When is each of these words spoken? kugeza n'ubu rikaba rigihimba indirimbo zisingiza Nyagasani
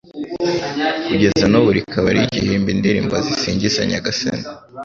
kugeza 1.05 1.43
n'ubu 1.47 1.69
rikaba 1.77 2.09
rigihimba 2.15 2.69
indirimbo 2.75 3.15
zisingiza 3.25 3.79
Nyagasani 3.89 4.45